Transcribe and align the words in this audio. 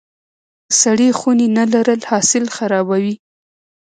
سړې 0.81 1.09
خونې 1.19 1.47
نه 1.57 1.63
لرل 1.73 2.01
حاصل 2.09 2.45
خرابوي. 2.55 3.15